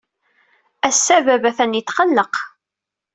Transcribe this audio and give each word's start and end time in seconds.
Ass-a, 0.89 1.17
baba 1.25 1.49
atan 1.51 1.77
yetqelleq. 1.77 2.35